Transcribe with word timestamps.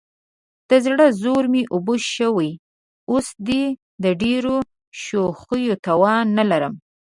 د 0.69 0.71
زړه 0.85 1.05
زور 1.21 1.43
مې 1.53 1.63
اوبه 1.73 1.95
شوی، 2.15 2.51
اوس 3.11 3.27
دې 3.47 3.63
د 4.03 4.05
ډېرو 4.21 4.55
شوخیو 5.03 5.75
توان 5.85 6.25
نه 6.37 6.43
لرم. 6.51 6.73